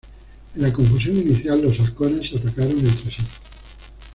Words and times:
En 0.55 0.63
la 0.63 0.73
confusión 0.73 1.15
inicial, 1.15 1.61
los 1.61 1.79
"Halcones" 1.79 2.29
se 2.29 2.37
atacaron 2.37 2.71
entre 2.71 3.11
sí. 3.11 3.21